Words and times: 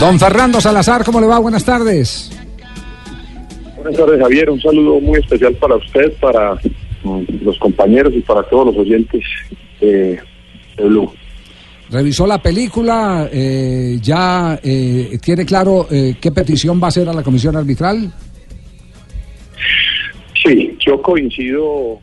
Don 0.00 0.18
Fernando 0.18 0.62
Salazar, 0.62 1.04
¿cómo 1.04 1.20
le 1.20 1.26
va? 1.26 1.38
Buenas 1.38 1.62
tardes. 1.62 2.30
Buenas 3.76 3.94
tardes, 3.94 4.18
Javier. 4.18 4.48
Un 4.48 4.58
saludo 4.58 4.98
muy 4.98 5.18
especial 5.18 5.54
para 5.56 5.76
usted, 5.76 6.14
para 6.18 6.54
mm, 7.04 7.24
los 7.42 7.58
compañeros 7.58 8.14
y 8.14 8.20
para 8.20 8.42
todos 8.44 8.68
los 8.68 8.78
oyentes 8.78 9.22
de, 9.78 10.18
Blue. 10.78 11.12
Revisó 11.90 12.26
la 12.26 12.40
película, 12.40 13.28
eh, 13.30 13.98
ya 14.00 14.58
eh, 14.62 15.18
tiene 15.22 15.44
claro 15.44 15.86
eh, 15.90 16.14
qué 16.18 16.32
petición 16.32 16.80
va 16.80 16.86
a 16.86 16.88
hacer 16.88 17.06
a 17.06 17.12
la 17.12 17.22
comisión 17.22 17.54
arbitral. 17.56 18.10
Sí, 20.42 20.78
yo 20.78 21.02
coincido 21.02 22.00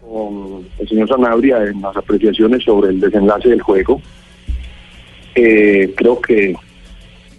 con 0.00 0.66
el 0.76 0.88
señor 0.88 1.08
Sanabria 1.08 1.62
en 1.62 1.82
las 1.82 1.96
apreciaciones 1.96 2.64
sobre 2.64 2.90
el 2.90 2.98
desenlace 2.98 3.48
del 3.48 3.62
juego. 3.62 4.02
creo 5.34 6.20
que 6.20 6.56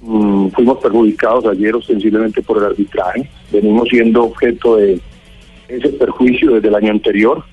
Mm, 0.06 0.50
fuimos 0.50 0.80
perjudicados 0.80 1.46
ayer 1.46 1.74
ostensiblemente 1.76 2.42
por 2.42 2.58
el 2.58 2.66
arbitraje. 2.66 3.30
Venimos 3.52 3.88
siendo 3.88 4.24
objeto 4.26 4.76
de 4.76 5.00
ese 5.70 5.90
perjuicio 5.90 6.52
desde 6.56 6.68
el 6.68 6.76
año 6.76 6.92
anterior. 6.92 7.44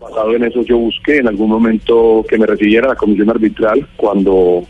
Basado 0.00 0.34
en 0.34 0.44
eso 0.44 0.62
yo 0.62 0.78
busqué 0.78 1.18
en 1.18 1.28
algún 1.28 1.50
momento 1.50 2.24
que 2.26 2.38
me 2.38 2.46
recibiera 2.46 2.88
la 2.88 2.94
comisión 2.94 3.28
arbitral 3.28 3.86
cuando 3.96 4.62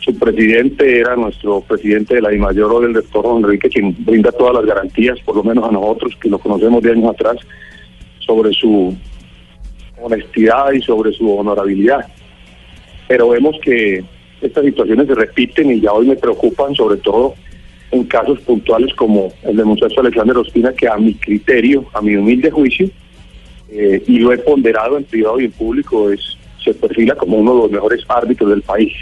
su 0.00 0.18
presidente 0.18 1.00
era 1.00 1.16
nuestro 1.16 1.62
presidente 1.62 2.16
de 2.16 2.20
la 2.20 2.30
mayor 2.32 2.74
o 2.74 2.80
del 2.80 2.92
rector 2.92 3.24
Enrique, 3.24 3.70
quien 3.70 3.96
brinda 4.04 4.30
todas 4.30 4.54
las 4.56 4.66
garantías, 4.66 5.18
por 5.20 5.36
lo 5.36 5.44
menos 5.44 5.66
a 5.66 5.72
nosotros 5.72 6.14
que 6.20 6.28
lo 6.28 6.38
conocemos 6.38 6.82
de 6.82 6.92
años 6.92 7.10
atrás, 7.10 7.36
sobre 8.18 8.52
su 8.52 8.94
honestidad 10.02 10.72
y 10.72 10.82
sobre 10.82 11.12
su 11.12 11.34
honorabilidad. 11.34 12.04
Pero 13.08 13.30
vemos 13.30 13.56
que 13.62 14.04
estas 14.44 14.64
situaciones 14.64 15.06
se 15.06 15.14
repiten 15.14 15.70
y 15.70 15.80
ya 15.80 15.92
hoy 15.92 16.06
me 16.06 16.16
preocupan, 16.16 16.74
sobre 16.74 16.98
todo 16.98 17.34
en 17.90 18.04
casos 18.04 18.40
puntuales 18.40 18.92
como 18.94 19.32
el 19.42 19.56
del 19.56 19.66
muchacho 19.66 20.00
Alexander 20.00 20.36
Ospina, 20.36 20.72
que 20.72 20.88
a 20.88 20.96
mi 20.96 21.14
criterio, 21.14 21.84
a 21.92 22.02
mi 22.02 22.16
humilde 22.16 22.50
juicio, 22.50 22.88
eh, 23.70 24.02
y 24.06 24.18
lo 24.18 24.32
he 24.32 24.38
ponderado 24.38 24.98
en 24.98 25.04
privado 25.04 25.40
y 25.40 25.46
en 25.46 25.52
público, 25.52 26.10
es 26.10 26.36
se 26.62 26.74
perfila 26.74 27.14
como 27.14 27.36
uno 27.36 27.54
de 27.54 27.62
los 27.62 27.70
mejores 27.70 28.04
árbitros 28.08 28.50
del 28.50 28.62
país. 28.62 28.92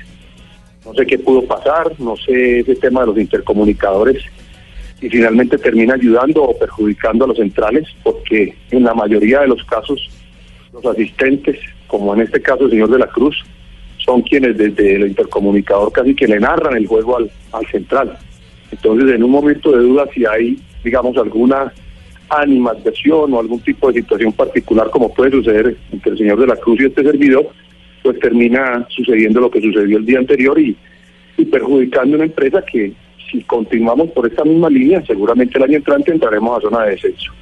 No 0.84 0.92
sé 0.94 1.06
qué 1.06 1.18
pudo 1.18 1.42
pasar, 1.42 1.92
no 2.00 2.16
sé 2.16 2.60
ese 2.60 2.74
tema 2.74 3.00
de 3.00 3.06
los 3.06 3.18
intercomunicadores, 3.18 4.22
y 5.00 5.08
finalmente 5.08 5.58
termina 5.58 5.94
ayudando 5.94 6.42
o 6.42 6.58
perjudicando 6.58 7.24
a 7.24 7.28
los 7.28 7.36
centrales, 7.36 7.86
porque 8.02 8.54
en 8.70 8.82
la 8.84 8.94
mayoría 8.94 9.40
de 9.40 9.48
los 9.48 9.64
casos 9.64 10.10
los 10.72 10.84
asistentes, 10.86 11.58
como 11.86 12.14
en 12.14 12.22
este 12.22 12.40
caso 12.40 12.64
el 12.64 12.70
señor 12.70 12.90
de 12.90 12.98
la 12.98 13.06
Cruz, 13.06 13.44
son 14.04 14.22
quienes 14.22 14.56
desde 14.56 14.96
el 14.96 15.08
intercomunicador 15.08 15.92
casi 15.92 16.14
que 16.14 16.26
le 16.26 16.40
narran 16.40 16.76
el 16.76 16.86
juego 16.86 17.16
al, 17.16 17.30
al 17.52 17.66
central. 17.66 18.16
Entonces, 18.70 19.14
en 19.14 19.22
un 19.22 19.30
momento 19.30 19.70
de 19.72 19.82
duda, 19.82 20.06
si 20.14 20.24
hay, 20.24 20.58
digamos, 20.82 21.16
alguna 21.16 21.72
animación 22.30 23.34
o 23.34 23.40
algún 23.40 23.60
tipo 23.60 23.92
de 23.92 24.00
situación 24.00 24.32
particular, 24.32 24.88
como 24.90 25.12
puede 25.12 25.30
suceder 25.30 25.76
entre 25.92 26.12
el 26.12 26.18
señor 26.18 26.40
de 26.40 26.46
la 26.46 26.56
Cruz 26.56 26.80
y 26.80 26.86
este 26.86 27.02
servidor, 27.02 27.48
pues 28.02 28.18
termina 28.18 28.86
sucediendo 28.88 29.40
lo 29.40 29.50
que 29.50 29.60
sucedió 29.60 29.98
el 29.98 30.06
día 30.06 30.18
anterior 30.18 30.58
y, 30.58 30.76
y 31.36 31.44
perjudicando 31.44 32.16
una 32.16 32.24
empresa 32.24 32.62
que 32.62 32.92
si 33.30 33.42
continuamos 33.42 34.10
por 34.10 34.26
esta 34.26 34.44
misma 34.44 34.68
línea, 34.68 35.04
seguramente 35.06 35.58
el 35.58 35.64
año 35.64 35.76
entrante 35.76 36.12
entraremos 36.12 36.58
a 36.58 36.60
zona 36.62 36.84
de 36.84 36.90
descenso. 36.92 37.32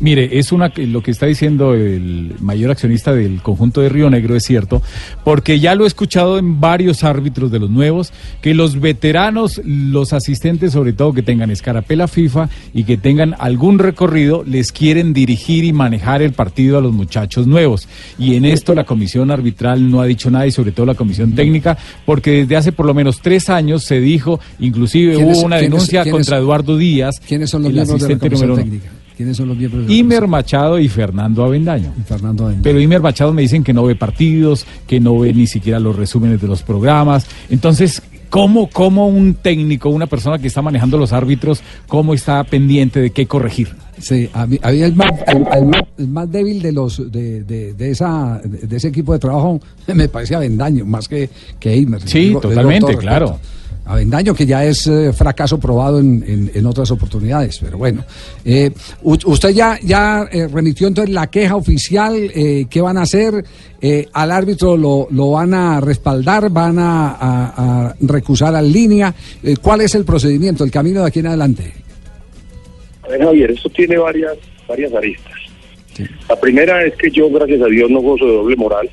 Mire, 0.00 0.38
es 0.38 0.50
una 0.50 0.72
lo 0.74 1.02
que 1.02 1.10
está 1.12 1.26
diciendo 1.26 1.74
el 1.74 2.34
mayor 2.40 2.70
accionista 2.70 3.14
del 3.14 3.40
conjunto 3.40 3.80
de 3.80 3.88
Río 3.88 4.10
Negro 4.10 4.34
es 4.34 4.44
cierto, 4.44 4.82
porque 5.24 5.60
ya 5.60 5.74
lo 5.74 5.84
he 5.84 5.86
escuchado 5.86 6.38
en 6.38 6.60
varios 6.60 7.04
árbitros 7.04 7.52
de 7.52 7.60
los 7.60 7.70
nuevos 7.70 8.12
que 8.40 8.54
los 8.54 8.80
veteranos, 8.80 9.60
los 9.64 10.12
asistentes, 10.12 10.72
sobre 10.72 10.92
todo 10.92 11.12
que 11.12 11.22
tengan 11.22 11.50
escarapela 11.50 12.08
FIFA 12.08 12.48
y 12.74 12.84
que 12.84 12.96
tengan 12.96 13.36
algún 13.38 13.78
recorrido, 13.78 14.42
les 14.44 14.72
quieren 14.72 15.12
dirigir 15.12 15.64
y 15.64 15.72
manejar 15.72 16.22
el 16.22 16.32
partido 16.32 16.78
a 16.78 16.80
los 16.80 16.92
muchachos 16.92 17.46
nuevos. 17.46 17.88
Y 18.18 18.34
en 18.34 18.44
esto 18.44 18.74
la 18.74 18.84
comisión 18.84 19.30
arbitral 19.30 19.90
no 19.90 20.00
ha 20.00 20.06
dicho 20.06 20.30
nada 20.30 20.46
y 20.46 20.50
sobre 20.50 20.72
todo 20.72 20.86
la 20.86 20.94
comisión 20.94 21.34
técnica, 21.34 21.78
porque 22.04 22.42
desde 22.42 22.56
hace 22.56 22.72
por 22.72 22.86
lo 22.86 22.94
menos 22.94 23.20
tres 23.20 23.48
años 23.48 23.84
se 23.84 24.00
dijo, 24.00 24.40
inclusive 24.58 25.16
hubo 25.16 25.40
una 25.42 25.56
denuncia 25.56 26.08
contra 26.10 26.38
Eduardo 26.38 26.76
Díaz, 26.76 27.20
¿quiénes 27.26 27.50
son 27.50 27.62
los 27.62 27.72
el 27.72 27.78
asistente 27.78 28.28
de 28.28 28.34
la 28.34 28.46
número 28.46 28.56
técnica? 28.56 29.01
¿Quiénes 29.22 29.36
son 29.36 29.46
los 29.46 29.56
miembros? 29.56 29.88
Imer 29.88 30.26
Machado 30.26 30.80
y 30.80 30.88
Fernando 30.88 31.44
Avendaño. 31.44 31.94
Fernando 32.06 32.52
Pero 32.60 32.80
Imer 32.80 33.00
Machado 33.00 33.32
me 33.32 33.42
dicen 33.42 33.62
que 33.62 33.72
no 33.72 33.84
ve 33.84 33.94
partidos, 33.94 34.66
que 34.84 34.98
no 34.98 35.16
ve 35.16 35.32
ni 35.32 35.46
siquiera 35.46 35.78
los 35.78 35.94
resúmenes 35.94 36.40
de 36.40 36.48
los 36.48 36.64
programas. 36.64 37.24
Entonces, 37.48 38.02
¿cómo, 38.30 38.68
cómo 38.68 39.06
un 39.06 39.34
técnico, 39.34 39.90
una 39.90 40.08
persona 40.08 40.40
que 40.40 40.48
está 40.48 40.60
manejando 40.60 40.98
los 40.98 41.12
árbitros, 41.12 41.62
cómo 41.86 42.14
está 42.14 42.42
pendiente 42.42 42.98
de 42.98 43.10
qué 43.10 43.26
corregir? 43.26 43.76
Sí, 43.96 44.28
a 44.32 44.44
mí, 44.44 44.58
el, 44.60 44.96
más, 44.96 45.12
el, 45.98 46.08
más, 46.08 46.28
débil 46.28 46.60
de 46.60 46.72
los 46.72 47.12
de, 47.12 47.44
de, 47.44 47.90
esa, 47.92 48.40
de 48.42 48.76
ese 48.76 48.88
equipo 48.88 49.12
de 49.12 49.20
trabajo 49.20 49.60
me 49.94 50.08
parece 50.08 50.34
Avendaño, 50.34 50.84
más 50.84 51.06
que, 51.06 51.30
que 51.60 51.76
Imer. 51.76 52.00
Sí, 52.08 52.36
totalmente, 52.42 52.96
claro. 52.96 53.38
Avendaño, 53.84 54.32
que 54.34 54.46
ya 54.46 54.64
es 54.64 54.86
eh, 54.86 55.12
fracaso 55.12 55.58
probado 55.58 55.98
en, 55.98 56.50
en, 56.54 56.66
otras 56.66 56.90
oportunidades, 56.92 57.58
pero 57.60 57.78
bueno. 57.78 58.04
Eh, 58.44 58.70
usted 59.02 59.50
ya, 59.50 59.78
ya 59.82 60.28
eh, 60.30 60.46
remitió 60.46 60.86
entonces 60.86 61.12
la 61.12 61.26
queja 61.26 61.56
oficial, 61.56 62.30
¿qué 62.70 62.80
van 62.80 62.96
a 62.96 63.02
hacer? 63.02 63.44
¿Al 64.12 64.30
árbitro 64.30 64.76
lo, 64.76 65.08
lo, 65.10 65.32
van 65.32 65.52
a 65.54 65.80
respaldar? 65.80 66.48
¿Van 66.50 66.76
a, 66.78 67.94
recusar 68.00 68.54
al 68.54 68.72
línea? 68.72 69.12
¿Cuál 69.60 69.80
es 69.80 69.94
el 69.96 70.04
procedimiento, 70.04 70.62
el 70.62 70.70
camino 70.70 71.00
de 71.00 71.08
aquí 71.08 71.18
en 71.18 71.26
adelante? 71.26 71.72
A 73.02 73.08
ver, 73.08 73.24
Javier, 73.24 73.50
esto 73.50 73.68
tiene 73.70 73.98
varias, 73.98 74.38
varias 74.68 74.92
aristas. 74.94 75.32
La 76.28 76.38
primera 76.40 76.84
es 76.84 76.94
que 76.94 77.10
yo, 77.10 77.28
gracias 77.30 77.60
a 77.62 77.66
Dios, 77.66 77.90
no 77.90 78.00
gozo 78.00 78.24
de 78.24 78.32
doble 78.32 78.56
moral 78.56 78.88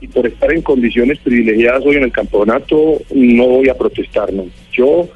y 0.00 0.08
por 0.08 0.26
estar 0.26 0.52
en 0.52 0.62
condiciones 0.62 1.18
privilegiadas 1.18 1.84
hoy 1.84 1.96
en 1.96 2.04
el 2.04 2.12
campeonato 2.12 2.98
no 3.14 3.46
voy 3.46 3.68
a 3.68 3.74
protestar. 3.74 4.32
¿no? 4.32 4.46
Yo 4.72 5.08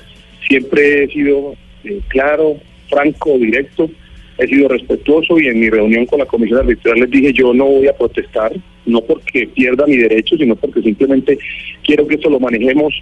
siempre 0.48 1.04
he 1.04 1.08
sido 1.08 1.54
eh, 1.84 2.00
claro, 2.08 2.56
franco, 2.88 3.38
directo, 3.38 3.90
he 4.38 4.46
sido 4.46 4.68
respetuoso 4.68 5.38
y 5.38 5.48
en 5.48 5.60
mi 5.60 5.68
reunión 5.68 6.06
con 6.06 6.18
la 6.18 6.26
comisión 6.26 6.60
arbitral 6.60 7.00
les 7.00 7.10
dije 7.10 7.32
yo 7.32 7.52
no 7.52 7.66
voy 7.66 7.88
a 7.88 7.96
protestar, 7.96 8.52
no 8.86 9.00
porque 9.02 9.46
pierda 9.48 9.86
mi 9.86 9.98
derecho, 9.98 10.36
sino 10.36 10.56
porque 10.56 10.80
simplemente 10.82 11.38
quiero 11.84 12.06
que 12.06 12.14
esto 12.14 12.30
lo 12.30 12.40
manejemos, 12.40 12.94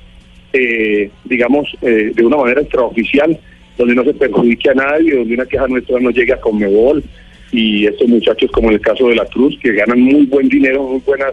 eh, 0.52 1.10
digamos, 1.24 1.68
eh, 1.82 2.10
de 2.14 2.26
una 2.26 2.38
manera 2.38 2.60
extraoficial, 2.60 3.38
donde 3.76 3.94
no 3.94 4.02
se 4.02 4.14
perjudique 4.14 4.70
a 4.70 4.74
nadie, 4.74 5.14
donde 5.14 5.34
una 5.34 5.46
queja 5.46 5.68
nuestra 5.68 6.00
no 6.00 6.10
llegue 6.10 6.32
a 6.32 6.40
Conmebol 6.40 7.04
y 7.52 7.86
estos 7.86 8.08
muchachos 8.08 8.50
como 8.50 8.68
en 8.68 8.74
el 8.74 8.80
caso 8.80 9.08
de 9.08 9.14
la 9.14 9.24
Cruz, 9.26 9.56
que 9.62 9.72
ganan 9.72 10.00
muy 10.00 10.26
buen 10.26 10.48
dinero, 10.48 10.82
muy 10.82 11.00
buenas 11.06 11.32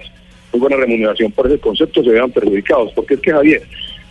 muy 0.55 0.59
buena 0.61 0.77
remuneración 0.77 1.31
por 1.31 1.47
ese 1.47 1.59
concepto 1.59 2.03
se 2.03 2.11
vean 2.11 2.31
perjudicados. 2.31 2.91
Porque 2.93 3.15
es 3.15 3.19
que 3.19 3.31
Javier, 3.31 3.61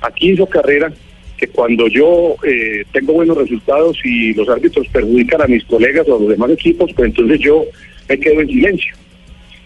aquí 0.01 0.33
hizo 0.33 0.47
carrera 0.47 0.93
que 1.39 1.49
cuando 1.49 1.89
yo 1.89 2.37
eh, 2.45 2.85
tengo 2.93 3.15
buenos 3.15 3.37
resultados 3.37 3.99
y 4.05 4.35
los 4.35 4.49
árbitros 4.49 4.87
perjudican 4.89 5.43
a 5.43 5.47
mis 5.47 5.65
colegas 5.65 6.07
o 6.09 6.17
a 6.17 6.21
los 6.21 6.29
demás 6.29 6.51
equipos, 6.51 6.93
pues 6.95 7.09
entonces 7.09 7.41
yo 7.41 7.65
me 8.09 8.19
quedo 8.19 8.41
en 8.41 8.49
silencio. 8.49 8.95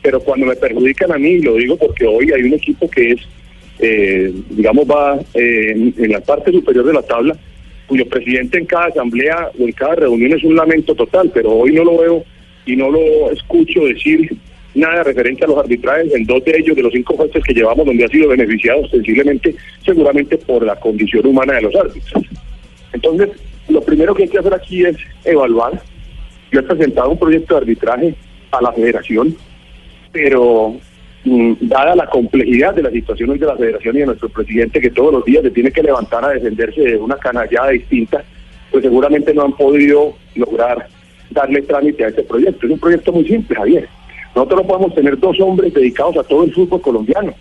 Pero 0.03 0.21
cuando 0.21 0.47
me 0.47 0.57
perjudican 0.57 1.13
a 1.13 1.19
mí, 1.19 1.41
lo 1.41 1.55
digo 1.55 1.77
porque 1.77 2.07
hoy 2.07 2.31
hay 2.33 2.43
un 2.43 2.55
equipo 2.55 2.89
que 2.89 3.13
es, 3.13 3.21
eh, 3.81 4.33
digamos, 4.51 4.89
va 4.89 5.19
eh, 5.35 5.93
en, 5.97 6.13
la 6.13 6.21
parte 6.21 6.53
superior 6.53 6.87
de 6.87 6.93
la 6.93 7.03
tabla, 7.03 7.37
cuyo 7.87 8.09
presidente 8.09 8.59
en 8.59 8.67
cada 8.67 8.87
asamblea 8.87 9.51
o 9.59 9.65
en 9.65 9.73
cada 9.73 9.97
reunión 9.97 10.33
es 10.33 10.45
un 10.45 10.55
lamento 10.55 10.95
total, 10.95 11.31
pero 11.35 11.51
hoy 11.51 11.73
no 11.73 11.85
lo 11.85 11.99
veo 11.99 12.25
y 12.65 12.77
no 12.77 12.91
lo 12.91 13.31
escucho 13.33 13.85
decir 13.85 14.31
nada 14.75 15.03
referente 15.03 15.45
a 15.45 15.49
los 15.49 15.59
arbitrajes 15.59 16.15
en 16.15 16.25
dos 16.25 16.45
de 16.45 16.57
ellos, 16.59 16.77
de 16.77 16.83
los 16.83 16.93
cinco 16.93 17.15
jueces 17.17 17.43
que 17.43 17.55
llevamos, 17.55 17.87
donde 17.87 18.05
ha 18.05 18.09
sido 18.09 18.29
beneficiado 18.29 18.87
sensiblemente, 18.89 19.55
seguramente 19.85 20.39
por 20.39 20.65
la 20.65 20.77
condición 20.77 21.27
humana 21.27 21.55
de 21.55 21.63
los 21.63 21.75
árbitros. 21.75 22.25
Entonces, 22.93 23.31
lo 23.69 23.81
primero 23.83 24.15
que 24.15 24.25
hay 24.25 24.29
que 24.29 24.39
hacer 24.39 24.55
aquí 24.55 24.85
es 24.85 24.97
evaluar. 25.25 25.81
Yo 26.51 26.61
he 26.61 26.63
presentado 26.63 27.11
un 27.11 27.19
proyecto 27.19 27.55
de 27.55 27.61
arbitraje 27.61 28.15
a 28.51 28.63
la 28.63 28.73
federación, 28.73 29.37
pero 30.13 30.77
mm, 31.25 31.53
dada 31.61 31.95
la 31.95 32.07
complejidad 32.07 32.75
de 32.75 32.83
las 32.83 32.93
situaciones 32.93 33.41
de 33.41 33.47
la 33.47 33.57
federación 33.57 33.97
y 33.97 34.01
de 34.01 34.07
nuestro 34.07 34.29
presidente, 34.29 34.81
que 34.81 34.91
todos 34.91 35.13
los 35.13 35.25
días 35.25 35.43
se 35.43 35.51
tiene 35.51 35.71
que 35.71 35.83
levantar 35.83 36.25
a 36.25 36.31
defenderse 36.31 36.81
de 36.81 36.97
una 36.97 37.17
canallada 37.17 37.71
distinta, 37.71 38.25
pues 38.71 38.83
seguramente 38.83 39.35
no 39.35 39.43
han 39.43 39.53
podido 39.53 40.15
lograr 40.35 40.89
darle 41.31 41.63
trámite 41.63 42.05
a 42.05 42.09
este 42.09 42.23
proyecto. 42.23 42.67
Es 42.67 42.73
un 42.73 42.79
proyecto 42.79 43.13
muy 43.13 43.27
simple, 43.27 43.57
Javier. 43.57 43.89
Nosotros 44.35 44.63
no 44.63 44.67
podemos 44.67 44.95
tener 44.95 45.19
dos 45.19 45.39
hombres 45.41 45.75
dedicados 45.75 46.17
a 46.17 46.23
todo 46.23 46.45
el 46.45 46.53
fútbol 46.53 46.81
colombiano. 46.81 47.35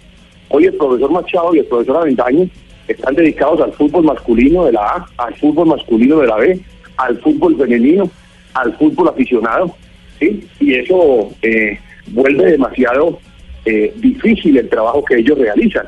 Hoy 0.50 0.66
el 0.66 0.74
profesor 0.76 1.12
Machado 1.12 1.54
y 1.54 1.60
el 1.60 1.66
profesor 1.66 1.98
Avendaño 1.98 2.50
están 2.88 3.16
dedicados 3.16 3.62
al 3.62 3.74
fútbol 3.74 4.06
masculino 4.06 4.66
de 4.66 4.72
la 4.72 4.82
A, 4.82 5.06
al 5.18 5.36
fútbol 5.36 5.68
masculino 5.68 6.20
de 6.20 6.28
la 6.28 6.38
B, 6.38 6.60
al 6.98 7.20
fútbol 7.20 7.58
femenino, 7.58 8.10
al 8.54 8.76
fútbol 8.78 9.10
aficionado, 9.10 9.76
¿sí? 10.20 10.48
Y 10.60 10.76
eso 10.76 11.30
eh, 11.42 11.78
vuelve 12.08 12.52
demasiado 12.52 13.20
eh, 13.66 13.94
difícil 13.98 14.58
el 14.58 14.70
trabajo 14.70 15.04
que 15.04 15.18
ellos 15.18 15.38
realizan. 15.38 15.88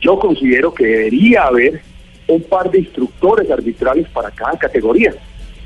Yo 0.00 0.18
considero 0.18 0.72
que 0.72 0.84
debería 0.86 1.44
haber 1.44 1.80
un 2.28 2.42
par 2.42 2.70
de 2.70 2.80
instructores 2.80 3.50
arbitrales 3.50 4.06
para 4.10 4.30
cada 4.30 4.58
categoría, 4.58 5.14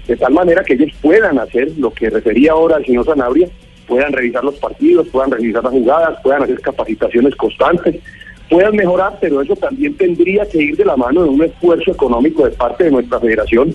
de 0.06 0.16
tal 0.16 0.32
manera 0.32 0.62
que 0.62 0.74
ellos 0.74 0.92
puedan 1.02 1.38
hacer 1.38 1.72
lo 1.76 1.90
que 1.90 2.08
refería 2.08 2.52
ahora 2.52 2.76
el 2.76 2.86
señor 2.86 3.04
Sanabria, 3.04 3.48
puedan 3.92 4.14
revisar 4.14 4.42
los 4.42 4.54
partidos, 4.54 5.06
puedan 5.08 5.32
revisar 5.32 5.62
las 5.62 5.70
jugadas, 5.70 6.18
puedan 6.22 6.44
hacer 6.44 6.58
capacitaciones 6.62 7.36
constantes, 7.36 7.96
puedan 8.48 8.74
mejorar, 8.74 9.18
pero 9.20 9.42
eso 9.42 9.54
también 9.54 9.94
tendría 9.98 10.48
que 10.48 10.62
ir 10.62 10.76
de 10.78 10.86
la 10.86 10.96
mano 10.96 11.24
de 11.24 11.28
un 11.28 11.42
esfuerzo 11.42 11.90
económico 11.90 12.46
de 12.46 12.52
parte 12.52 12.84
de 12.84 12.90
nuestra 12.90 13.20
federación 13.20 13.74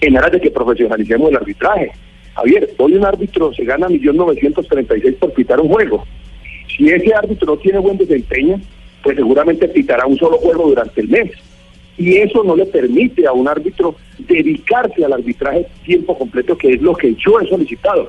en 0.00 0.16
aras 0.16 0.32
de 0.32 0.40
que 0.40 0.50
profesionalicemos 0.50 1.28
el 1.28 1.36
arbitraje. 1.36 1.92
Javier, 2.36 2.70
hoy 2.78 2.94
un 2.94 3.04
árbitro 3.04 3.52
se 3.52 3.64
gana 3.64 3.86
1.936.000 3.88 5.16
por 5.18 5.34
pitar 5.34 5.60
un 5.60 5.68
juego. 5.68 6.06
Si 6.74 6.88
ese 6.88 7.12
árbitro 7.12 7.48
no 7.48 7.58
tiene 7.58 7.80
buen 7.80 7.98
desempeño, 7.98 8.58
pues 9.02 9.16
seguramente 9.16 9.68
pitará 9.68 10.06
un 10.06 10.16
solo 10.16 10.38
juego 10.38 10.68
durante 10.68 11.02
el 11.02 11.08
mes. 11.08 11.32
Y 11.98 12.16
eso 12.16 12.42
no 12.44 12.56
le 12.56 12.64
permite 12.64 13.26
a 13.26 13.32
un 13.32 13.46
árbitro 13.46 13.94
dedicarse 14.20 15.04
al 15.04 15.12
arbitraje 15.12 15.66
tiempo 15.84 16.16
completo, 16.16 16.56
que 16.56 16.72
es 16.72 16.80
lo 16.80 16.94
que 16.94 17.14
yo 17.16 17.38
he 17.40 17.46
solicitado 17.46 18.08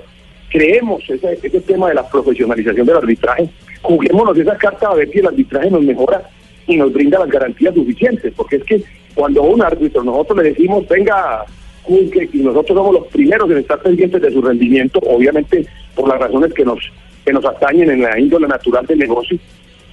creemos 0.52 1.02
ese, 1.10 1.62
tema 1.62 1.88
de 1.90 1.96
la 1.96 2.08
profesionalización 2.08 2.86
del 2.86 2.98
arbitraje, 2.98 3.50
juguémonos 3.82 4.38
esa 4.38 4.58
carta 4.58 4.90
a 4.90 4.96
ver 4.96 5.10
si 5.10 5.20
el 5.20 5.28
arbitraje 5.28 5.72
nos 5.72 5.82
mejora 5.82 6.30
y 6.68 6.76
nos 6.76 6.92
brinda 6.94 7.20
las 7.20 7.30
garantías 7.30 7.74
suficientes, 7.74 8.34
porque 8.36 8.58
es 8.58 8.64
que 8.64 8.84
cuando 9.16 9.42
un 9.44 9.62
árbitro 9.62 10.04
nosotros 10.04 10.44
le 10.44 10.50
decimos, 10.52 10.88
venga, 10.88 11.46
y 11.88 12.38
nosotros 12.40 12.78
somos 12.78 12.94
los 12.94 13.08
primeros 13.08 13.50
en 13.50 13.58
estar 13.58 13.82
pendientes 13.82 14.22
de 14.22 14.32
su 14.32 14.42
rendimiento, 14.42 15.00
obviamente 15.00 15.66
por 15.96 16.08
las 16.08 16.20
razones 16.20 16.54
que 16.54 16.64
nos, 16.64 16.80
que 17.26 17.34
nos 17.34 17.46
atañen 17.46 17.90
en 17.90 18.02
la 18.02 18.20
índole 18.20 18.48
natural 18.48 18.86
del 18.86 19.00
negocio, 19.00 19.38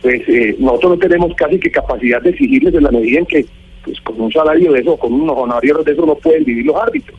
pues 0.03 0.23
eh, 0.29 0.55
nosotros 0.59 0.93
no 0.93 0.99
tenemos 0.99 1.35
casi 1.35 1.59
que 1.59 1.71
capacidad 1.71 2.21
de 2.21 2.31
exigirles 2.31 2.75
en 2.75 2.85
la 2.85 2.91
medida 2.91 3.21
en 3.21 3.27
que 3.27 3.47
pues 3.85 4.01
con 4.03 4.21
un 4.21 4.33
salario 4.33 4.73
de 4.73 4.81
eso, 4.81 4.97
con 4.97 5.13
unos 5.13 5.37
honorarios 5.37 5.85
de 5.85 5.93
eso 5.93 6.05
no 6.05 6.15
pueden 6.17 6.45
vivir 6.45 6.67
los 6.67 6.77
árbitros. 6.77 7.19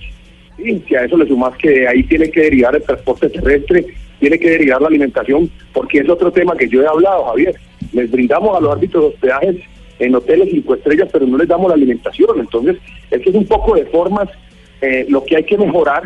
Y 0.63 0.79
si 0.87 0.95
a 0.95 1.05
eso 1.05 1.17
le 1.17 1.27
sumas 1.27 1.55
que 1.57 1.87
ahí 1.87 2.03
tiene 2.03 2.29
que 2.29 2.41
derivar 2.41 2.75
el 2.75 2.83
transporte 2.83 3.29
terrestre, 3.29 3.85
tiene 4.19 4.37
que 4.37 4.49
derivar 4.49 4.81
la 4.81 4.87
alimentación, 4.87 5.49
porque 5.73 5.99
es 5.99 6.09
otro 6.09 6.31
tema 6.31 6.55
que 6.55 6.67
yo 6.67 6.81
he 6.81 6.87
hablado, 6.87 7.25
Javier. 7.25 7.55
Les 7.93 8.11
brindamos 8.11 8.55
a 8.55 8.59
los 8.59 8.71
árbitros 8.71 9.13
hospedajes 9.13 9.55
en 9.99 10.15
hoteles 10.15 10.49
cinco 10.51 10.75
estrellas, 10.75 11.09
pero 11.11 11.25
no 11.25 11.37
les 11.37 11.47
damos 11.47 11.69
la 11.69 11.75
alimentación. 11.75 12.39
Entonces, 12.39 12.77
eso 13.11 13.29
es 13.29 13.35
un 13.35 13.45
poco 13.45 13.75
de 13.75 13.85
formas 13.85 14.29
eh, 14.81 15.05
lo 15.09 15.23
que 15.23 15.37
hay 15.37 15.43
que 15.43 15.57
mejorar, 15.57 16.03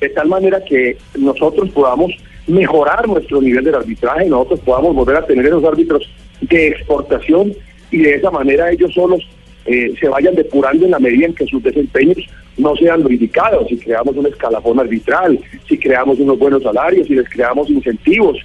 de 0.00 0.08
tal 0.10 0.28
manera 0.28 0.62
que 0.64 0.96
nosotros 1.18 1.70
podamos 1.70 2.12
mejorar 2.46 3.08
nuestro 3.08 3.40
nivel 3.40 3.64
de 3.64 3.76
arbitraje, 3.76 4.26
nosotros 4.26 4.60
podamos 4.60 4.94
volver 4.94 5.16
a 5.16 5.26
tener 5.26 5.46
esos 5.46 5.64
árbitros 5.64 6.08
de 6.40 6.68
exportación 6.68 7.52
y 7.90 7.98
de 7.98 8.14
esa 8.14 8.30
manera 8.30 8.70
ellos 8.70 8.92
solos 8.94 9.26
eh, 9.66 9.92
se 9.98 10.08
vayan 10.08 10.34
depurando 10.34 10.84
en 10.84 10.92
la 10.92 10.98
medida 10.98 11.26
en 11.26 11.34
que 11.34 11.46
sus 11.46 11.62
desempeños 11.62 12.18
no 12.56 12.74
sean 12.76 13.02
lo 13.02 13.08
si 13.08 13.76
creamos 13.78 14.16
un 14.16 14.26
escalafón 14.26 14.80
arbitral, 14.80 15.38
si 15.68 15.76
creamos 15.76 16.18
unos 16.18 16.38
buenos 16.38 16.62
salarios, 16.62 17.06
si 17.06 17.14
les 17.14 17.28
creamos 17.28 17.68
incentivos, 17.68 18.38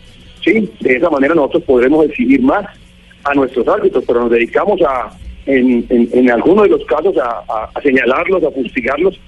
sí, 0.43 0.69
de 0.79 0.95
esa 0.95 1.09
manera 1.09 1.35
nosotros 1.35 1.63
podremos 1.63 2.05
exigir 2.05 2.41
más 2.41 2.65
a 3.23 3.33
nuestros 3.33 3.67
árbitros, 3.67 4.03
pero 4.05 4.21
nos 4.21 4.31
dedicamos 4.31 4.81
a, 4.81 5.11
en, 5.45 5.85
en, 5.89 6.31
algunos 6.31 6.63
de 6.63 6.69
los 6.71 6.85
casos, 6.85 7.15
a, 7.17 7.69
a, 7.73 7.81
señalarlos, 7.81 8.43
a 8.43 8.51
fustigarlos, 8.51 9.19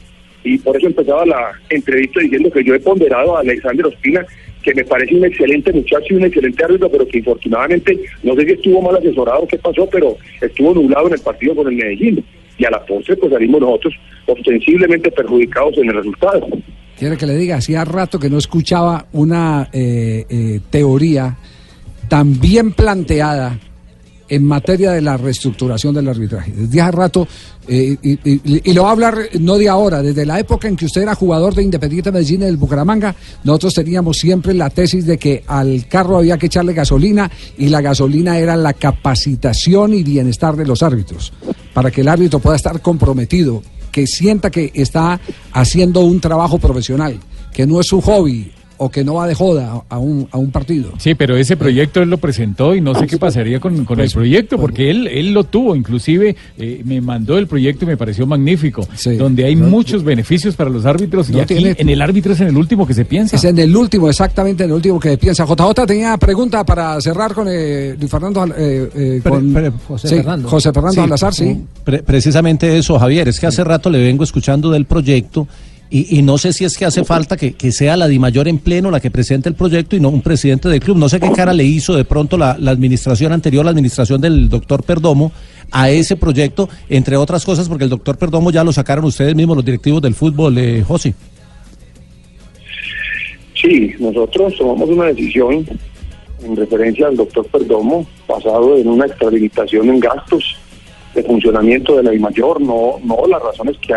y 0.44 0.58
por 0.58 0.76
eso 0.76 0.88
empezaba 0.88 1.26
la 1.26 1.52
entrevista 1.70 2.20
diciendo 2.20 2.52
que 2.52 2.64
yo 2.64 2.74
he 2.74 2.80
ponderado 2.80 3.38
a 3.38 3.42
Alexander 3.42 3.86
Ospina 3.86 4.26
que 4.64 4.74
me 4.74 4.86
parece 4.86 5.16
un 5.16 5.26
excelente 5.26 5.72
muchacho 5.74 6.06
y 6.10 6.14
un 6.14 6.24
excelente 6.24 6.64
árbitro, 6.64 6.90
pero 6.90 7.08
que 7.08 7.18
infortunadamente, 7.20 8.00
no 8.24 8.34
sé 8.36 8.46
si 8.46 8.52
estuvo 8.54 8.82
mal 8.82 8.96
asesorado, 8.96 9.46
qué 9.48 9.58
pasó, 9.58 9.88
pero 9.92 10.18
estuvo 10.42 10.74
nublado 10.74 11.08
en 11.08 11.14
el 11.14 11.20
partido 11.20 11.56
con 11.56 11.68
el 11.68 11.76
Medellín. 11.76 12.24
Y 12.58 12.66
a 12.66 12.70
la 12.70 12.86
postre, 12.86 13.16
pues 13.18 13.32
salimos 13.32 13.62
nosotros 13.62 13.96
ostensiblemente 14.28 15.12
perjudicados 15.12 15.78
en 15.78 15.90
el 15.90 15.96
resultado. 15.96 16.48
Quiere 16.98 17.18
que 17.18 17.26
le 17.26 17.36
diga, 17.36 17.58
hacía 17.58 17.84
rato 17.84 18.20
que 18.20 18.30
no 18.30 18.38
escuchaba 18.38 19.08
una 19.12 19.70
eh, 19.74 20.26
eh, 20.30 20.60
teoría 20.70 21.36
tan 22.08 22.40
bien 22.40 22.72
planteada 22.72 23.60
en 24.30 24.46
materia 24.46 24.92
de 24.92 25.02
la 25.02 25.18
reestructuración 25.18 25.94
del 25.94 26.08
arbitraje. 26.08 26.52
Desde 26.52 26.82
hace 26.82 26.92
rato, 26.92 27.28
eh, 27.68 27.98
y, 28.02 28.74
lo 28.74 28.84
va 28.84 28.90
a 28.90 28.92
hablar 28.92 29.18
no 29.40 29.58
de 29.58 29.70
ahora, 29.70 30.02
desde 30.02 30.26
la 30.26 30.40
época 30.40 30.68
en 30.68 30.76
que 30.76 30.86
usted 30.86 31.02
era 31.02 31.16
jugador 31.16 31.54
de 31.56 31.64
Independiente 31.64 32.12
Medellín 32.12 32.42
del 32.42 32.58
Bucaramanga, 32.58 33.16
nosotros 33.44 33.74
teníamos 33.74 34.18
siempre 34.18 34.54
la 34.54 34.70
tesis 34.70 35.06
de 35.06 35.18
que 35.18 35.44
al 35.48 35.88
carro 35.88 36.18
había 36.18 36.38
que 36.38 36.48
echarle 36.48 36.74
gasolina 36.74 37.30
y 37.58 37.70
la 37.70 37.82
gasolina 37.82 38.38
era 38.38 38.56
la 38.56 38.74
capacitación 38.74 39.94
y 39.94 40.04
bienestar 40.04 40.56
de 40.56 40.66
los 40.66 40.84
árbitros, 40.84 41.34
para 41.74 41.92
que 41.92 42.02
el 42.02 42.08
árbitro 42.08 42.40
pueda 42.40 42.56
estar 42.56 42.82
comprometido, 42.82 43.62
que 43.92 44.08
sienta 44.08 44.50
que 44.50 44.72
está 44.74 45.20
haciendo 45.52 46.02
un 46.02 46.20
trabajo 46.20 46.58
profesional, 46.58 47.20
que 47.54 47.68
no 47.68 47.80
es 47.80 47.88
su 47.88 48.02
hobby, 48.02 48.52
o 48.84 48.90
que 48.90 49.04
no 49.04 49.16
va 49.16 49.28
de 49.28 49.36
joda 49.36 49.84
a 49.88 49.98
un, 49.98 50.28
a 50.32 50.38
un 50.38 50.52
partido. 50.52 50.92
Sí, 50.98 51.16
pero 51.16 51.38
ese 51.38 51.56
proyecto 51.58 52.02
él 52.02 52.10
lo 52.10 52.18
presentó 52.18 52.76
y 52.76 52.82
no 52.82 52.94
sé 52.96 53.08
qué 53.08 53.18
pasaría 53.18 53.60
con, 53.60 53.86
con 53.86 54.00
el 54.00 54.06
pues, 54.06 54.14
proyecto, 54.14 54.58
pues, 54.58 54.62
porque 54.62 54.90
él, 54.90 55.08
él 55.08 55.34
lo 55.34 55.46
tuvo, 55.46 55.76
inclusive 55.76 56.36
eh, 56.58 56.82
me 56.84 57.02
mandó 57.02 57.38
el 57.38 57.48
proyecto 57.48 57.86
y 57.86 57.88
me 57.88 57.98
pareció 57.98 58.28
magnífico, 58.28 58.88
donde 59.18 59.46
hay 59.46 59.56
muchos 59.56 60.04
beneficios 60.04 60.56
para 60.56 60.70
los 60.70 60.86
árbitros 60.86 61.30
y 61.30 61.40
aquí 61.40 61.56
en 61.58 61.90
el 61.90 62.02
árbitro 62.02 62.34
es 62.34 62.42
en 62.42 62.48
el 62.48 62.58
último 62.58 62.86
que 62.86 62.94
se 62.94 63.06
piensa. 63.06 63.36
Es 63.36 63.44
en 63.44 63.58
el 63.58 63.76
último, 63.76 64.10
exactamente 64.10 64.64
en 64.64 64.70
el 64.70 64.76
último 64.76 65.00
que 65.00 65.12
se 65.12 65.18
piensa. 65.18 65.46
JJ 65.46 65.86
tenía 65.86 66.18
pregunta 66.18 66.66
para 66.66 67.00
cerrar 67.00 67.34
con 67.34 67.48
eh, 67.50 67.96
Fernando, 68.10 68.46
eh, 68.58 68.90
eh 68.96 69.22
con 69.24 69.54
José, 69.88 70.10
Fernando. 70.10 70.50
José 70.50 70.74
Fernando 70.74 71.04
Alazar, 71.04 71.34
sí. 71.34 71.64
precisamente 72.06 72.78
eso, 72.78 73.00
Javier, 73.00 73.28
es 73.30 73.40
que 73.40 73.48
hace 73.48 73.64
rato 73.64 73.90
le 73.90 74.00
vengo 74.00 74.24
escuchando 74.24 74.72
del 74.72 74.86
proyecto 74.86 75.48
y, 75.96 76.24
no 76.24 76.40
sé 76.40 76.54
si 76.54 76.66
es 76.66 76.76
que 76.76 76.86
hace 76.86 77.04
falta 77.04 77.38
que, 77.38 77.72
sea 77.72 77.96
la 77.96 78.08
mayor 78.08 78.48
en 78.48 78.58
pleno 78.58 78.90
la 78.90 79.00
que 79.00 79.12
presente 79.12 79.48
el 79.48 79.54
proyecto 79.54 79.96
y 79.96 80.00
no 80.00 80.10
un 80.10 80.24
presidente 80.24 80.68
del 80.68 80.80
club. 80.80 80.98
No 80.98 81.08
sé 81.08 81.20
qué 81.20 81.32
cara 81.32 81.54
le 81.54 81.66
hizo 81.66 81.96
de 81.96 82.04
pronto 82.04 82.36
la, 82.36 82.54
administración 82.54 83.32
anterior, 83.32 83.64
la 83.64 83.70
administración 83.70 84.20
del 84.20 84.50
doctor 84.50 84.82
Perdomo, 84.82 85.32
a 85.70 85.92
ese 85.92 86.16
proyecto, 86.16 86.68
entre 86.90 87.16
otras 87.16 87.46
cosas, 87.46 87.70
porque 87.70 87.84
el 87.84 87.92
doctor 87.92 88.18
Perdomo 88.18 88.50
ya 88.50 88.64
lo 88.64 88.74
sacaron 88.74 89.06
ustedes 89.06 89.36
mismos, 89.36 89.56
los 89.56 89.66
directivos 89.66 90.02
del 90.02 90.16
fútbol, 90.16 90.58
eh, 90.58 90.82
José. 90.82 91.14
Sí, 93.54 93.92
nosotros 94.00 94.56
tomamos 94.58 94.90
una 94.90 95.06
decisión 95.06 95.64
en 96.44 96.56
referencia 96.56 97.06
al 97.06 97.18
doctor 97.18 97.46
Perdomo, 97.46 98.08
basado 98.28 98.78
en 98.78 98.88
una 98.88 99.06
extrahabilitación 99.06 99.90
en 99.90 100.00
gastos 100.00 100.58
de 101.14 101.22
funcionamiento 101.22 101.98
de 101.98 102.02
la 102.02 102.20
mayor, 102.20 102.60
no, 102.60 102.96
no 103.04 103.28
las 103.28 103.44
razones 103.44 103.78
que 103.78 103.94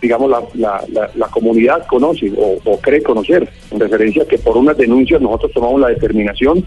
digamos, 0.00 0.30
la, 0.54 0.84
la, 1.14 1.26
comunidad 1.28 1.86
conoce 1.86 2.32
o, 2.36 2.78
cree 2.80 3.02
conocer, 3.02 3.48
en 3.70 3.80
referencia 3.80 4.22
a 4.22 4.26
que 4.26 4.38
por 4.38 4.56
unas 4.56 4.76
denuncias 4.76 5.20
nosotros 5.20 5.52
tomamos 5.52 5.80
la 5.80 5.88
determinación 5.88 6.64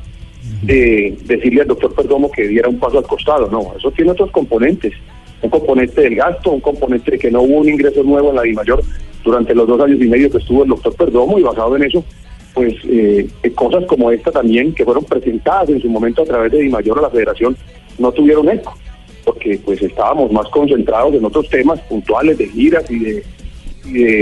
de 0.63 1.17
decirle 1.25 1.61
al 1.61 1.67
doctor 1.67 1.93
Perdomo 1.93 2.31
que 2.31 2.47
diera 2.47 2.67
un 2.67 2.79
paso 2.79 2.97
al 2.97 3.05
costado. 3.05 3.49
No, 3.49 3.73
eso 3.77 3.91
tiene 3.91 4.11
otros 4.11 4.31
componentes. 4.31 4.93
Un 5.41 5.49
componente 5.49 6.01
del 6.01 6.15
gasto, 6.15 6.51
un 6.51 6.59
componente 6.59 7.11
de 7.11 7.19
que 7.19 7.31
no 7.31 7.41
hubo 7.41 7.59
un 7.59 7.69
ingreso 7.69 8.03
nuevo 8.03 8.29
en 8.29 8.35
la 8.35 8.41
DIMAYOR 8.41 8.83
durante 9.23 9.55
los 9.55 9.67
dos 9.67 9.79
años 9.81 10.01
y 10.01 10.07
medio 10.07 10.29
que 10.29 10.37
estuvo 10.37 10.63
el 10.63 10.69
doctor 10.69 10.95
Perdomo 10.95 11.39
y 11.39 11.43
basado 11.43 11.75
en 11.77 11.83
eso, 11.83 12.03
pues 12.53 12.73
eh, 12.89 13.27
cosas 13.55 13.85
como 13.85 14.11
esta 14.11 14.31
también 14.31 14.73
que 14.73 14.83
fueron 14.83 15.05
presentadas 15.05 15.69
en 15.69 15.81
su 15.81 15.89
momento 15.89 16.23
a 16.23 16.25
través 16.25 16.51
de 16.51 16.61
DIMAYOR 16.61 16.99
a 16.99 17.03
la 17.03 17.09
federación 17.09 17.55
no 17.97 18.11
tuvieron 18.11 18.49
eco 18.49 18.75
porque 19.23 19.59
pues 19.63 19.81
estábamos 19.81 20.31
más 20.31 20.47
concentrados 20.49 21.13
en 21.15 21.25
otros 21.25 21.49
temas 21.49 21.79
puntuales 21.81 22.37
de 22.37 22.47
giras 22.47 22.89
y 22.89 22.99
de, 22.99 23.23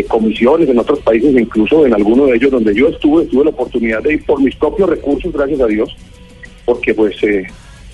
comisiones 0.08 0.70
en 0.70 0.80
otros 0.80 1.00
países, 1.00 1.36
incluso 1.38 1.86
en 1.86 1.94
alguno 1.94 2.28
de 2.28 2.38
ellos 2.38 2.52
donde 2.52 2.74
yo 2.74 2.88
estuve, 2.88 3.26
tuve 3.26 3.44
la 3.46 3.50
oportunidad 3.50 4.02
de 4.02 4.14
ir 4.14 4.26
por 4.26 4.42
mis 4.42 4.56
propios 4.56 4.90
recursos, 4.90 5.34
gracias 5.34 5.60
a 5.60 5.66
Dios, 5.66 5.94
porque 6.64 6.94
pues 6.94 7.22
eh, 7.24 7.46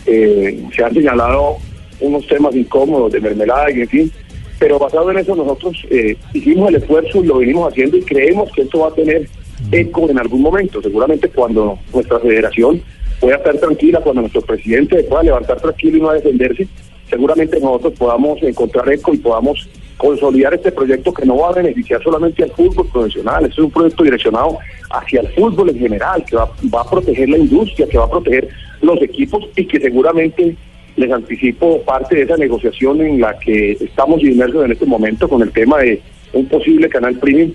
eh, 0.05 0.63
se 0.75 0.83
han 0.83 0.93
señalado 0.93 1.57
unos 2.00 2.27
temas 2.27 2.55
incómodos 2.55 3.13
de 3.13 3.22
mermelada 3.22 3.72
y 3.72 3.81
en 3.81 3.88
fin, 3.88 4.12
pero 4.60 4.77
basado 4.77 5.10
en 5.10 5.17
eso 5.17 5.36
nosotros 5.36 5.75
eh, 5.89 6.15
hicimos 6.33 6.69
el 6.69 6.75
esfuerzo 6.75 7.24
y 7.24 7.27
lo 7.27 7.38
venimos 7.39 7.72
haciendo 7.72 7.98
y 7.98 8.01
creemos 8.03 8.51
que 8.51 8.62
esto 8.62 8.79
va 8.79 8.89
a 8.89 8.93
tener 8.93 9.27
eco 9.72 10.10
en 10.10 10.19
algún 10.19 10.41
momento, 10.41 10.81
seguramente 10.81 11.29
cuando 11.29 11.79
nuestra 11.93 12.19
federación 12.19 12.81
pueda 13.19 13.38
estar 13.38 13.57
tranquila, 13.57 14.01
cuando 14.01 14.22
nuestro 14.22 14.41
presidente 14.41 15.03
pueda 15.03 15.24
levantar 15.24 15.60
tranquilo 15.62 15.98
y 15.98 16.01
no 16.01 16.10
a 16.10 16.15
defenderse, 16.15 16.67
seguramente 17.10 17.60
nosotros 17.60 17.93
podamos 17.93 18.41
encontrar 18.41 18.91
eco 18.91 19.13
y 19.13 19.17
podamos 19.17 19.67
consolidar 19.98 20.53
este 20.53 20.72
proyecto 20.72 21.13
que 21.13 21.25
no 21.25 21.38
va 21.38 21.50
a 21.50 21.53
beneficiar 21.53 22.01
solamente 22.03 22.43
al 22.43 22.51
fútbol 22.51 22.88
profesional, 22.88 23.45
este 23.45 23.53
es 23.53 23.65
un 23.65 23.72
proyecto 23.72 24.03
direccionado 24.03 24.57
hacia 24.89 25.22
el 25.22 25.27
fútbol 25.29 25.69
en 25.69 25.79
general, 25.79 26.25
que 26.25 26.36
va, 26.36 26.81
a 26.81 26.89
proteger 26.89 27.29
la 27.29 27.38
industria, 27.38 27.88
que 27.88 27.98
va 27.98 28.05
a 28.05 28.10
proteger 28.10 28.50
los 28.81 29.01
equipos 29.01 29.45
y 29.55 29.65
que 29.65 29.79
seguramente 29.79 30.55
les 30.95 31.12
anticipo 31.12 31.81
parte 31.81 32.15
de 32.15 32.24
esa 32.24 32.38
negociación 32.38 33.01
en 33.01 33.22
la 33.22 33.38
que 33.39 33.72
estamos 33.79 34.22
inmersos 34.22 34.65
en 34.65 34.74
este 34.74 34.86
momento 34.86 35.27
con 35.27 35.41
el 35.41 35.51
tema 35.51 35.79
de 35.79 36.01
un 36.33 36.48
posible 36.48 36.89
canal 36.89 37.15
premium, 37.15 37.51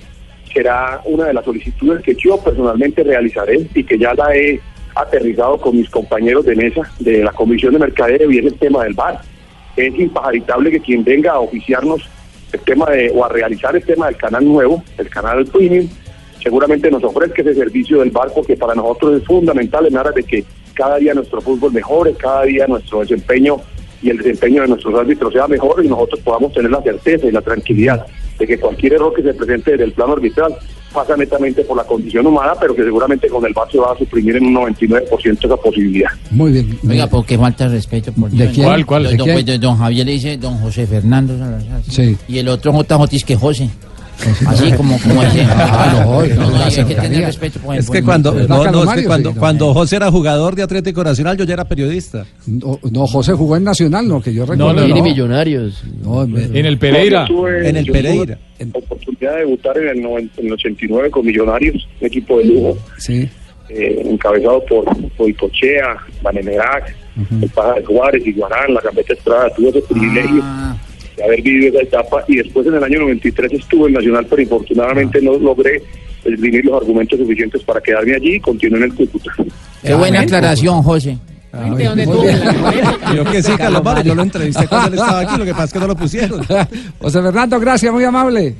será 0.53 1.01
una 1.05 1.27
de 1.27 1.35
las 1.35 1.45
solicitudes 1.45 2.03
que 2.03 2.15
yo 2.15 2.39
personalmente 2.39 3.05
realizaré 3.05 3.67
y 3.75 3.85
que 3.85 3.99
ya 3.99 4.15
la 4.15 4.35
he 4.35 4.61
aterrizado 4.95 5.59
con 5.59 5.77
mis 5.77 5.89
compañeros 5.91 6.47
de 6.47 6.57
mesa 6.57 6.83
de 6.99 7.23
la 7.23 7.33
Comisión 7.33 7.75
de 7.75 7.81
Mercadeo 7.81 8.31
y 8.31 8.39
es 8.39 8.47
el 8.47 8.55
tema 8.55 8.85
del 8.85 8.95
bar 8.95 9.21
es 9.87 9.99
impajaritable 9.99 10.71
que 10.71 10.81
quien 10.81 11.05
venga 11.05 11.33
a 11.33 11.41
oficiarnos 11.41 12.09
el 12.53 12.61
tema 12.61 12.87
de, 12.87 13.11
o 13.15 13.25
a 13.25 13.29
realizar 13.29 13.77
el 13.77 13.85
tema 13.85 14.07
del 14.07 14.17
canal 14.17 14.45
nuevo, 14.45 14.83
el 14.97 15.09
canal 15.09 15.45
premium, 15.47 15.89
seguramente 16.43 16.91
nos 16.91 17.05
ofrezca 17.05 17.43
ese 17.43 17.55
servicio 17.55 18.01
del 18.01 18.11
barco 18.11 18.43
que 18.43 18.57
para 18.57 18.75
nosotros 18.75 19.21
es 19.21 19.27
fundamental 19.27 19.87
en 19.87 19.97
aras 19.97 20.15
de 20.15 20.23
que 20.23 20.45
cada 20.75 20.97
día 20.97 21.15
nuestro 21.15 21.41
fútbol 21.41 21.73
mejore, 21.73 22.15
cada 22.15 22.45
día 22.45 22.67
nuestro 22.67 23.01
desempeño 23.01 23.57
y 24.01 24.11
el 24.11 24.19
desempeño 24.19 24.63
de 24.63 24.69
nuestros 24.69 24.95
árbitros 24.95 25.33
sea 25.33 25.49
mejor 25.49 25.85
y 25.85 25.89
nosotros 25.89 26.21
podamos 26.21 26.53
tener 26.53 26.71
la 26.71 26.83
certeza 26.83 27.27
y 27.27 27.33
la 27.33 27.43
tranquilidad 27.43 28.07
de 28.39 28.47
que 28.47 28.59
cualquier 28.59 28.95
error 28.95 29.13
que 29.13 29.23
se 29.23 29.35
presente 29.35 29.73
desde 29.73 29.85
el 29.85 29.93
plano 29.93 30.13
arbitral 30.13 30.57
pasa 30.93 31.17
netamente 31.17 31.63
por 31.65 31.77
la 31.77 31.85
condición 31.85 32.27
humana, 32.27 32.53
pero 32.61 32.75
que 32.75 32.83
seguramente 32.83 33.29
con 33.29 33.45
el 33.45 33.53
VAR 33.53 33.71
se 33.71 33.79
va 33.79 33.93
a 33.93 33.99
suprimir 33.99 34.37
en 34.37 34.47
un 34.47 34.55
99% 34.55 35.45
esa 35.45 35.57
posibilidad. 35.57 36.11
Muy 36.31 36.53
bien. 36.53 36.79
Oiga, 36.89 37.07
¿por 37.07 37.25
qué 37.27 37.39
falta 37.39 37.69
respeto? 37.69 38.13
Por 38.13 38.31
¿De 38.31 38.51
quién? 38.51 38.67
¿Cuál, 38.67 38.87
cuál? 38.87 39.03
¿De 39.05 39.17
Don, 39.17 39.25
quién? 39.25 39.35
pues, 39.37 39.47
de 39.47 39.59
don 39.59 39.77
Javier 39.77 40.07
le 40.07 40.13
dice 40.13 40.37
don 40.37 40.59
José 40.59 40.87
Fernando 40.87 41.37
Salazar. 41.39 41.83
Sí. 41.89 42.17
Y 42.29 42.39
el 42.39 42.49
otro 42.49 42.73
JJ 42.73 43.17
es 43.17 43.25
que 43.25 43.37
José. 43.37 43.69
Así 44.47 44.73
como, 44.73 44.99
como 45.01 45.23
ese. 45.23 45.43
Ah, 45.49 46.03
no, 46.05 46.21
hay 46.21 46.85
que 46.85 46.95
tener 46.95 47.25
respeto 47.25 47.61
por 47.61 47.75
el 47.75 47.81
Es 47.81 47.91
que 47.91 48.03
cuando, 48.03 48.33
¿verdad, 48.35 48.49
no, 48.73 48.85
no, 48.85 48.93
es 48.93 49.01
que 49.01 49.07
cuando, 49.07 49.35
cuando 49.35 49.73
José 49.75 49.97
era 49.97 50.11
jugador 50.11 50.55
de 50.57 50.63
Atlético 50.63 51.05
Nacional, 51.05 51.37
yo 51.37 51.45
ya 51.45 51.55
era 51.55 51.65
periodista. 51.65 52.27
No, 52.47 52.79
no, 52.91 53.07
José 53.07 53.33
jugó 53.35 53.57
en 53.57 53.65
Nacional, 53.65 54.09
no, 54.09 54.21
que 54.21 54.33
yo 54.35 54.43
recuerdo. 54.45 54.73
no, 54.73 54.81
no. 54.89 54.89
no. 54.95 55.03
Millonarios. 55.03 55.83
No, 56.03 56.27
me- 56.27 56.45
En 56.45 56.67
el 56.67 56.79
Pereira. 56.79 57.27
En 57.63 57.77
el 57.77 57.87
Pereira. 57.87 58.39
oportunidad 58.75 59.35
de 59.35 59.39
debutar 59.41 59.79
en 59.79 59.89
el, 59.89 60.31
en 60.37 60.47
el 60.47 60.53
89 60.53 61.11
con 61.11 61.25
Millonarios, 61.25 61.87
un 62.01 62.07
equipo 62.07 62.39
de 62.39 62.45
lujo, 62.47 62.79
sí. 62.99 63.29
eh, 63.69 64.03
encabezado 64.05 64.65
por 64.67 64.85
Boicochea, 65.17 65.97
Banemerac, 66.23 66.95
el 67.43 67.49
Paja 67.51 67.75
de 67.75 67.85
Juárez, 67.85 68.27
Iguarán, 68.27 68.75
la 68.75 68.81
Gambeta 68.81 69.13
Estrada. 69.13 69.51
Tuve 69.55 69.69
ese 69.71 69.83
privilegio 69.83 70.41
Ah, 70.43 70.77
de 71.19 71.25
haber 71.25 71.43
vivido 71.43 71.69
esa 71.69 71.83
etapa 71.83 72.25
y 72.29 72.37
después 72.37 72.67
en 72.67 72.75
el 72.75 72.85
año 72.85 73.01
93 73.01 73.53
estuve 73.53 73.89
en 73.89 73.95
Nacional, 73.95 74.27
pero 74.29 74.43
infortunadamente 74.43 75.21
no 75.21 75.39
logré 75.39 75.83
esgrimir 76.25 76.65
los 76.65 76.81
argumentos 76.81 77.19
suficientes 77.19 77.63
para 77.63 77.81
quedarme 77.81 78.15
allí 78.15 78.35
y 78.37 78.41
continué 78.41 78.79
en 78.79 78.85
el 78.85 78.95
Cúcuta. 78.95 79.33
qué 79.83 79.95
buena 79.95 80.21
aclaración, 80.21 80.83
José. 80.83 81.19
Ah, 81.53 81.63
muy 81.63 81.79
bien. 81.79 81.99
Yo 83.17 83.25
que 83.25 83.43
sí, 83.43 83.53
Carlos 83.57 83.83
Mario, 83.83 84.05
yo 84.05 84.15
lo 84.15 84.23
entrevisté 84.23 84.67
cuando 84.69 84.89
él 84.89 84.95
estaba 84.95 85.21
aquí, 85.21 85.39
lo 85.39 85.45
que 85.45 85.53
pasa 85.53 85.65
es 85.65 85.73
que 85.73 85.79
no 85.79 85.87
lo 85.87 85.97
pusieron. 85.97 86.45
José 86.99 87.23
Fernando, 87.23 87.59
gracias, 87.59 87.93
muy 87.93 88.05
amable. 88.05 88.55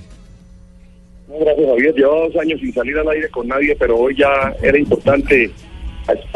No, 1.29 1.39
gracias 1.39 1.67
Javier, 1.69 1.95
llevaba 1.95 2.21
dos 2.27 2.37
años 2.37 2.61
sin 2.61 2.73
salir 2.73 2.99
al 2.99 3.09
aire 3.09 3.29
con 3.29 3.47
nadie, 3.47 3.77
pero 3.79 3.99
hoy 3.99 4.17
ya 4.17 4.53
era 4.63 4.79
importante 4.79 5.51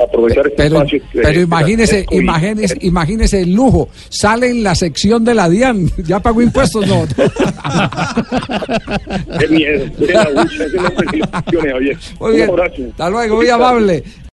aprovechar 0.03 0.47
este 0.47 0.57
Pero, 0.57 0.77
espacio. 0.77 1.03
pero 1.13 1.33
que 1.33 1.41
imagínese, 1.41 2.07
imagínese, 2.11 2.77
imagínese 2.81 3.41
el 3.43 3.53
lujo. 3.53 3.89
Sale 4.09 4.51
en 4.51 4.63
la 4.63 4.75
sección 4.75 5.25
de 5.25 5.35
la 5.35 5.49
DIAN. 5.49 5.91
¿Ya 6.05 6.21
pagó 6.21 6.43
impuestos? 6.43 6.87
No. 6.87 7.07
Qué 9.39 9.49
miedo, 9.49 9.87
qué. 9.99 10.15
Muy 12.21 12.33
bien. 12.37 12.51
Hasta 12.91 13.11
luego, 13.11 13.37
muy 13.37 13.49
amable. 13.49 14.05